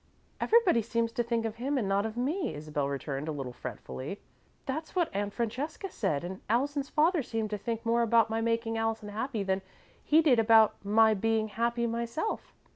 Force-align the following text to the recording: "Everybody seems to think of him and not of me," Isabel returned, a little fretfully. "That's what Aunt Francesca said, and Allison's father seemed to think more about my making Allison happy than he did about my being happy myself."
"Everybody 0.39 0.81
seems 0.81 1.11
to 1.11 1.21
think 1.21 1.45
of 1.45 1.57
him 1.57 1.77
and 1.77 1.87
not 1.87 2.07
of 2.07 2.17
me," 2.17 2.55
Isabel 2.55 2.89
returned, 2.89 3.27
a 3.27 3.31
little 3.31 3.53
fretfully. 3.53 4.19
"That's 4.65 4.95
what 4.95 5.13
Aunt 5.15 5.31
Francesca 5.31 5.91
said, 5.91 6.23
and 6.23 6.41
Allison's 6.49 6.89
father 6.89 7.21
seemed 7.21 7.51
to 7.51 7.57
think 7.59 7.85
more 7.85 8.01
about 8.01 8.27
my 8.27 8.41
making 8.41 8.79
Allison 8.79 9.09
happy 9.09 9.43
than 9.43 9.61
he 10.03 10.23
did 10.23 10.39
about 10.39 10.83
my 10.83 11.13
being 11.13 11.49
happy 11.49 11.85
myself." 11.85 12.51